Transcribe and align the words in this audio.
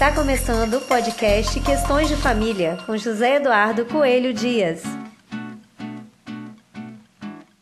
Está 0.00 0.14
começando 0.14 0.78
o 0.78 0.80
podcast 0.80 1.60
Questões 1.60 2.08
de 2.08 2.16
Família 2.16 2.78
com 2.86 2.96
José 2.96 3.36
Eduardo 3.36 3.84
Coelho 3.84 4.32
Dias. 4.32 4.80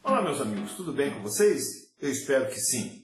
Olá, 0.04 0.22
meus 0.22 0.40
amigos, 0.40 0.70
tudo 0.76 0.92
bem 0.92 1.10
com 1.10 1.20
vocês? 1.20 1.64
Eu 2.00 2.08
espero 2.12 2.46
que 2.46 2.60
sim. 2.60 3.02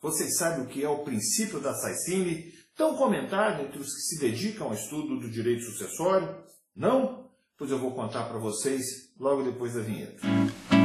Vocês 0.00 0.38
sabem 0.38 0.64
o 0.64 0.66
que 0.66 0.82
é 0.82 0.88
o 0.88 1.04
princípio 1.04 1.60
da 1.60 1.74
Saicine, 1.74 2.54
tão 2.74 2.96
comentado 2.96 3.60
entre 3.64 3.80
os 3.80 3.94
que 3.94 4.00
se 4.00 4.18
dedicam 4.18 4.68
ao 4.68 4.72
estudo 4.72 5.20
do 5.20 5.30
direito 5.30 5.62
sucessório? 5.62 6.34
Não? 6.74 7.28
Pois 7.58 7.70
eu 7.70 7.78
vou 7.78 7.94
contar 7.94 8.30
para 8.30 8.38
vocês 8.38 9.12
logo 9.18 9.42
depois 9.42 9.74
da 9.74 9.82
vinheta. 9.82 10.22
pra 10.22 10.79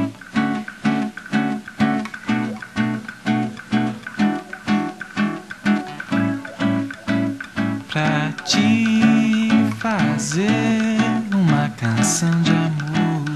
te 8.46 9.74
fazer 9.80 10.98
uma 11.34 11.68
canção 11.70 12.30
de 12.42 12.50
amor. 12.52 13.26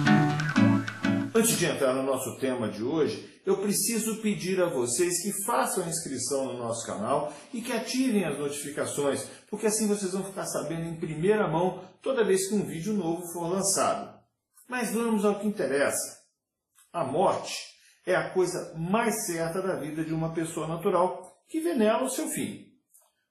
Antes 1.35 1.59
de 1.59 1.67
entrar 1.67 1.95
no 1.95 2.05
nosso 2.05 2.39
tema 2.39 2.69
de 2.69 2.85
hoje, 2.85 3.41
eu 3.45 3.57
preciso 3.57 4.23
pedir 4.23 4.63
a 4.63 4.69
vocês 4.69 5.21
que 5.21 5.45
façam 5.45 5.89
inscrição 5.89 6.45
no 6.45 6.59
nosso 6.59 6.87
canal 6.87 7.33
e 7.53 7.61
que 7.61 7.73
ativem 7.73 8.25
as 8.25 8.39
notificações, 8.39 9.27
porque 9.49 9.67
assim 9.67 9.89
vocês 9.89 10.13
vão 10.13 10.23
ficar 10.23 10.47
sabendo 10.47 10.87
em 10.87 11.01
primeira 11.01 11.49
mão 11.49 11.83
toda 12.01 12.25
vez 12.25 12.49
que 12.49 12.55
um 12.55 12.65
vídeo 12.65 12.93
novo 12.93 13.27
for 13.33 13.49
lançado. 13.49 14.17
Mas 14.69 14.93
vamos 14.93 15.25
ao 15.25 15.41
que 15.41 15.49
interessa. 15.49 16.21
A 16.93 17.05
morte 17.05 17.57
é 18.07 18.15
a 18.15 18.31
coisa 18.31 18.75
mais 18.79 19.27
certa 19.27 19.61
da 19.61 19.75
vida 19.75 20.05
de 20.05 20.15
uma 20.15 20.33
pessoa 20.33 20.69
natural 20.69 21.45
que 21.49 21.59
vê 21.59 21.75
nela 21.75 22.05
o 22.05 22.11
seu 22.11 22.29
fim. 22.29 22.70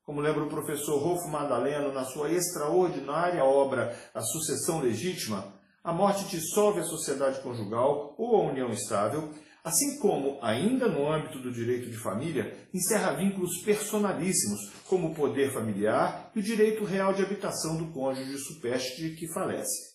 Como 0.09 0.21
lembra 0.21 0.43
o 0.43 0.49
professor 0.49 0.97
Rolfo 0.97 1.27
Madaleno 1.27 1.93
na 1.93 2.03
sua 2.03 2.31
extraordinária 2.31 3.45
obra 3.45 3.95
A 4.11 4.21
Sucessão 4.21 4.79
Legítima, 4.79 5.53
a 5.83 5.93
morte 5.93 6.25
dissolve 6.25 6.79
a 6.79 6.83
sociedade 6.83 7.39
conjugal 7.41 8.15
ou 8.17 8.35
a 8.35 8.51
união 8.51 8.71
estável, 8.71 9.31
assim 9.63 9.99
como, 9.99 10.39
ainda 10.41 10.87
no 10.87 11.07
âmbito 11.07 11.37
do 11.37 11.51
direito 11.51 11.91
de 11.91 11.97
família, 11.97 12.57
encerra 12.73 13.17
vínculos 13.17 13.61
personalíssimos, 13.61 14.59
como 14.87 15.09
o 15.09 15.13
poder 15.13 15.53
familiar 15.53 16.31
e 16.35 16.39
o 16.39 16.43
direito 16.43 16.83
real 16.83 17.13
de 17.13 17.21
habitação 17.21 17.77
do 17.77 17.93
cônjuge 17.93 18.35
supeste 18.39 19.11
que 19.11 19.31
falece. 19.31 19.91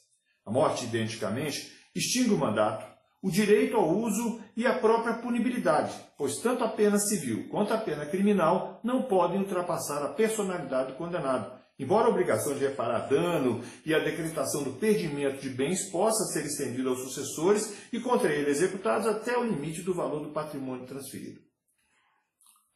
A 0.47 0.51
morte, 0.53 0.85
identicamente, 0.85 1.73
extingue 1.93 2.35
o 2.35 2.39
mandato, 2.39 2.87
o 3.25 3.31
direito 3.31 3.75
ao 3.75 3.89
uso 3.89 4.39
e 4.55 4.67
a 4.67 4.79
própria 4.79 5.15
punibilidade, 5.15 5.95
pois 6.19 6.41
tanto 6.41 6.63
a 6.63 6.69
pena 6.69 6.99
civil 6.99 7.49
quanto 7.49 7.73
a 7.73 7.79
pena 7.79 8.05
criminal 8.05 8.79
não 8.85 9.05
podem 9.05 9.41
ultrapassar 9.41 10.03
a 10.03 10.13
personalidade 10.13 10.93
do 10.93 10.99
condenado, 10.99 11.51
embora 11.79 12.07
a 12.07 12.11
obrigação 12.11 12.53
de 12.53 12.67
reparar 12.67 13.09
dano 13.09 13.65
e 13.87 13.95
a 13.95 13.99
decretação 13.99 14.63
do 14.63 14.75
perdimento 14.75 15.41
de 15.41 15.49
bens 15.49 15.91
possa 15.91 16.23
ser 16.35 16.45
estendida 16.45 16.91
aos 16.91 17.01
sucessores 17.01 17.75
e 17.91 17.99
contra 17.99 18.31
ele 18.31 18.51
executados 18.51 19.07
até 19.07 19.39
o 19.39 19.45
limite 19.45 19.81
do 19.81 19.95
valor 19.95 20.21
do 20.21 20.29
patrimônio 20.29 20.87
transferido. 20.87 21.41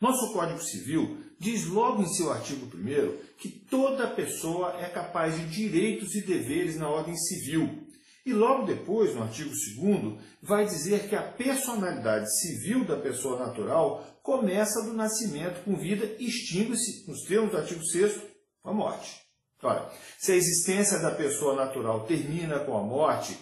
Nosso 0.00 0.32
Código 0.32 0.62
Civil 0.62 1.18
diz 1.38 1.66
logo 1.66 2.00
em 2.00 2.08
seu 2.08 2.32
artigo 2.32 2.74
1 2.74 3.36
que 3.36 3.50
toda 3.50 4.06
pessoa 4.06 4.80
é 4.80 4.88
capaz 4.88 5.36
de 5.36 5.44
direitos 5.44 6.14
e 6.14 6.22
deveres 6.22 6.78
na 6.78 6.88
ordem 6.88 7.16
civil, 7.18 7.86
e 8.28 8.32
logo 8.34 8.66
depois, 8.66 9.14
no 9.14 9.22
artigo 9.22 9.48
2, 9.48 10.18
vai 10.42 10.66
dizer 10.66 11.08
que 11.08 11.16
a 11.16 11.22
personalidade 11.22 12.30
civil 12.38 12.84
da 12.84 12.94
pessoa 12.94 13.38
natural 13.38 14.04
começa 14.22 14.82
do 14.82 14.92
nascimento 14.92 15.64
com 15.64 15.74
vida 15.74 16.04
e 16.18 16.26
extingue-se, 16.26 17.08
nos 17.10 17.22
termos 17.22 17.52
do 17.52 17.56
artigo 17.56 17.82
6, 17.82 18.20
com 18.62 18.68
a 18.68 18.74
morte. 18.74 19.16
Ora, 19.62 19.90
se 20.18 20.32
a 20.32 20.36
existência 20.36 20.98
da 20.98 21.10
pessoa 21.10 21.56
natural 21.56 22.04
termina 22.04 22.58
com 22.58 22.76
a 22.76 22.82
morte, 22.82 23.34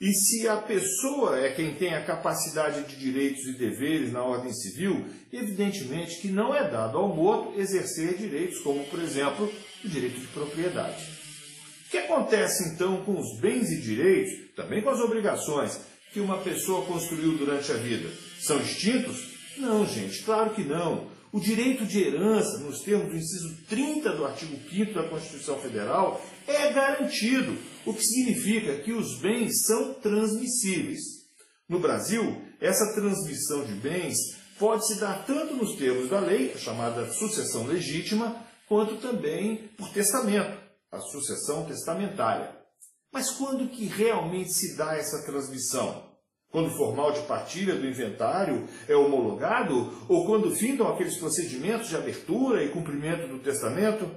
e 0.00 0.12
se 0.12 0.46
a 0.46 0.58
pessoa 0.58 1.36
é 1.40 1.52
quem 1.52 1.74
tem 1.74 1.92
a 1.92 2.04
capacidade 2.04 2.84
de 2.84 2.94
direitos 2.94 3.44
e 3.44 3.54
deveres 3.54 4.12
na 4.12 4.22
ordem 4.22 4.52
civil, 4.52 5.04
evidentemente 5.32 6.20
que 6.20 6.28
não 6.28 6.54
é 6.54 6.70
dado 6.70 6.96
ao 6.96 7.08
morto 7.08 7.58
exercer 7.58 8.16
direitos, 8.16 8.60
como, 8.60 8.84
por 8.84 9.00
exemplo, 9.00 9.52
o 9.84 9.88
direito 9.88 10.20
de 10.20 10.28
propriedade. 10.28 11.27
O 11.88 11.90
que 11.90 11.96
acontece 11.96 12.68
então 12.68 13.02
com 13.02 13.18
os 13.18 13.40
bens 13.40 13.70
e 13.70 13.80
direitos, 13.80 14.54
também 14.54 14.82
com 14.82 14.90
as 14.90 15.00
obrigações, 15.00 15.80
que 16.12 16.20
uma 16.20 16.36
pessoa 16.36 16.84
construiu 16.84 17.38
durante 17.38 17.72
a 17.72 17.76
vida? 17.76 18.10
São 18.38 18.60
extintos? 18.60 19.30
Não, 19.56 19.86
gente, 19.86 20.22
claro 20.22 20.50
que 20.50 20.62
não. 20.62 21.06
O 21.32 21.40
direito 21.40 21.86
de 21.86 22.02
herança, 22.02 22.58
nos 22.58 22.82
termos 22.82 23.08
do 23.08 23.16
inciso 23.16 23.56
30 23.70 24.12
do 24.12 24.26
artigo 24.26 24.54
5 24.68 24.92
da 24.92 25.08
Constituição 25.08 25.58
Federal, 25.60 26.22
é 26.46 26.70
garantido, 26.74 27.56
o 27.86 27.94
que 27.94 28.04
significa 28.04 28.76
que 28.80 28.92
os 28.92 29.18
bens 29.20 29.64
são 29.64 29.94
transmissíveis. 29.94 31.00
No 31.66 31.78
Brasil, 31.78 32.42
essa 32.60 32.92
transmissão 32.92 33.64
de 33.64 33.72
bens 33.72 34.14
pode 34.58 34.86
se 34.86 35.00
dar 35.00 35.24
tanto 35.24 35.54
nos 35.54 35.74
termos 35.76 36.10
da 36.10 36.20
lei, 36.20 36.54
chamada 36.58 37.10
sucessão 37.10 37.66
legítima, 37.66 38.36
quanto 38.68 38.96
também 38.96 39.70
por 39.74 39.88
testamento 39.88 40.67
a 40.90 40.98
sucessão 41.00 41.64
testamentária. 41.66 42.56
Mas 43.12 43.30
quando 43.30 43.68
que 43.68 43.86
realmente 43.86 44.52
se 44.52 44.76
dá 44.76 44.96
essa 44.96 45.24
transmissão? 45.24 46.08
Quando 46.50 46.68
o 46.68 46.76
formal 46.76 47.12
de 47.12 47.20
partilha 47.22 47.74
do 47.74 47.86
inventário 47.86 48.66
é 48.88 48.96
homologado 48.96 49.92
ou 50.08 50.24
quando 50.24 50.54
findam 50.54 50.88
aqueles 50.88 51.18
procedimentos 51.18 51.88
de 51.88 51.96
abertura 51.96 52.64
e 52.64 52.70
cumprimento 52.70 53.28
do 53.28 53.38
testamento? 53.38 54.10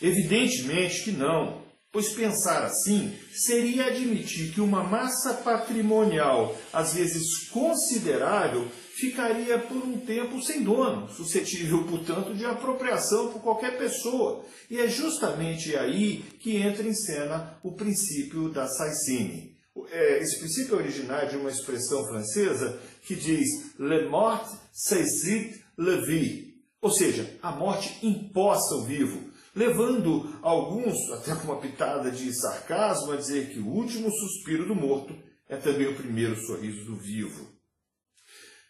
Evidentemente 0.00 1.04
que 1.04 1.12
não, 1.12 1.62
pois 1.96 2.10
pensar 2.10 2.62
assim 2.62 3.14
seria 3.32 3.86
admitir 3.86 4.52
que 4.52 4.60
uma 4.60 4.84
massa 4.84 5.32
patrimonial, 5.32 6.54
às 6.70 6.92
vezes 6.92 7.48
considerável, 7.48 8.68
ficaria 8.94 9.58
por 9.58 9.78
um 9.78 9.98
tempo 10.00 10.42
sem 10.42 10.62
dono, 10.62 11.08
suscetível, 11.08 11.84
portanto, 11.84 12.34
de 12.34 12.44
apropriação 12.44 13.32
por 13.32 13.40
qualquer 13.40 13.78
pessoa. 13.78 14.44
E 14.68 14.78
é 14.78 14.86
justamente 14.86 15.74
aí 15.74 16.22
que 16.38 16.58
entra 16.58 16.86
em 16.86 16.92
cena 16.92 17.58
o 17.62 17.72
princípio 17.72 18.50
da 18.50 18.66
Saicine. 18.68 19.56
É, 19.90 20.18
esse 20.18 20.38
princípio 20.38 20.76
é 20.76 20.82
originário 20.82 21.30
de 21.30 21.36
uma 21.38 21.50
expressão 21.50 22.04
francesa 22.08 22.78
que 23.06 23.14
diz 23.14 23.74
Le 23.78 24.06
mort 24.10 24.46
saisit 24.70 25.64
le 25.78 26.04
vie, 26.04 26.56
ou 26.82 26.90
seja, 26.90 27.38
a 27.42 27.52
morte 27.52 28.06
imposta 28.06 28.74
ao 28.74 28.84
vivo, 28.84 29.34
levando 29.56 30.38
alguns, 30.42 31.10
até 31.12 31.34
com 31.34 31.44
uma 31.44 31.60
pitada 31.60 32.10
de 32.10 32.30
sarcasmo, 32.38 33.12
a 33.12 33.16
dizer 33.16 33.48
que 33.48 33.58
o 33.58 33.66
último 33.66 34.10
suspiro 34.10 34.68
do 34.68 34.74
morto 34.74 35.16
é 35.48 35.56
também 35.56 35.86
o 35.86 35.96
primeiro 35.96 36.36
sorriso 36.44 36.84
do 36.84 36.96
vivo. 36.96 37.56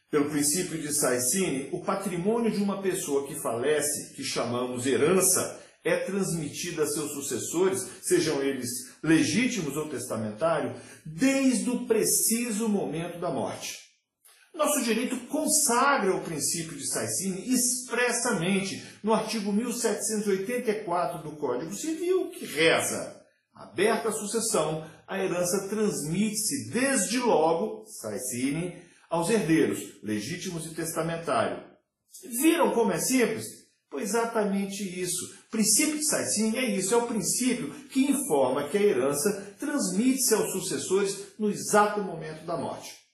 Pelo 0.09 0.31
princípio 0.31 0.79
de 0.79 0.95
Saicine, 0.95 1.69
o 1.73 1.83
patrimônio 1.83 2.53
de 2.53 2.63
uma 2.63 2.81
pessoa 2.81 3.27
que 3.27 3.35
falece, 3.43 4.15
que 4.15 4.23
chamamos 4.23 4.87
herança, 4.87 5.61
é 5.83 5.97
transmitido 5.97 6.83
a 6.83 6.87
seus 6.87 7.13
sucessores, 7.13 7.85
sejam 8.03 8.41
eles 8.41 8.69
legítimos 9.03 9.77
ou 9.77 9.89
testamentários, 9.89 10.81
desde 11.05 11.69
o 11.69 11.87
preciso 11.87 12.69
momento 12.69 13.19
da 13.19 13.31
morte. 13.31 13.86
Nosso 14.57 14.83
direito 14.83 15.19
consagra 15.27 16.17
o 16.17 16.23
princípio 16.23 16.79
de 16.79 16.89
Saicine 16.89 17.53
expressamente 17.53 18.83
no 19.03 19.13
artigo 19.13 19.53
1784 19.53 21.23
do 21.23 21.37
Código 21.37 21.75
Civil, 21.75 22.31
que 22.31 22.47
reza: 22.47 23.21
aberta 23.55 24.09
a 24.09 24.13
sucessão, 24.13 24.89
a 25.07 25.23
herança 25.23 25.69
transmite-se 25.69 26.71
desde 26.71 27.19
logo, 27.19 27.85
Saicine, 27.87 28.83
aos 29.11 29.29
herdeiros, 29.29 29.79
legítimos 30.03 30.65
e 30.65 30.75
testamentário. 30.75 31.63
Viram 32.41 32.73
como 32.73 32.93
é 32.93 32.99
simples? 32.99 33.45
Pois 33.91 34.09
exatamente 34.11 34.83
isso. 34.83 35.35
O 35.49 35.51
princípio 35.51 35.99
de 35.99 36.07
Saicine 36.07 36.57
é 36.57 36.65
isso, 36.65 36.95
é 36.95 36.97
o 36.97 37.07
princípio 37.07 37.75
que 37.91 38.11
informa 38.11 38.69
que 38.69 38.79
a 38.79 38.83
herança 38.83 39.55
transmite-se 39.61 40.35
aos 40.35 40.51
sucessores 40.53 41.35
no 41.39 41.51
exato 41.51 42.01
momento 42.01 42.47
da 42.47 42.57
morte. 42.57 43.06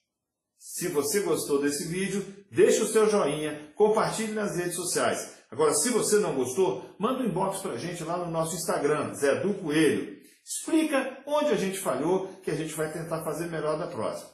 Se 0.65 0.87
você 0.87 1.19
gostou 1.19 1.61
desse 1.61 1.89
vídeo, 1.89 2.25
deixe 2.49 2.81
o 2.81 2.87
seu 2.87 3.09
joinha, 3.09 3.73
compartilhe 3.75 4.31
nas 4.31 4.55
redes 4.55 4.75
sociais. 4.75 5.33
Agora, 5.51 5.73
se 5.73 5.89
você 5.89 6.15
não 6.19 6.33
gostou, 6.33 6.85
manda 6.97 7.21
um 7.21 7.25
inbox 7.25 7.59
para 7.59 7.73
a 7.73 7.77
gente 7.77 8.01
lá 8.05 8.17
no 8.17 8.31
nosso 8.31 8.55
Instagram, 8.55 9.13
Zé 9.13 9.41
do 9.41 9.53
Coelho. 9.55 10.17
Explica 10.41 11.17
onde 11.27 11.51
a 11.51 11.57
gente 11.57 11.77
falhou, 11.77 12.27
que 12.41 12.49
a 12.49 12.55
gente 12.55 12.73
vai 12.75 12.89
tentar 12.93 13.25
fazer 13.25 13.47
melhor 13.47 13.77
da 13.77 13.87
próxima. 13.87 14.29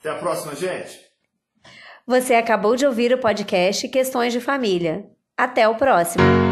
Até 0.00 0.08
a 0.08 0.18
próxima, 0.18 0.56
gente! 0.56 0.98
Você 2.06 2.32
acabou 2.32 2.74
de 2.74 2.86
ouvir 2.86 3.12
o 3.12 3.18
podcast 3.18 3.86
Questões 3.90 4.32
de 4.32 4.40
Família. 4.40 5.04
Até 5.36 5.68
o 5.68 5.76
próximo! 5.76 6.51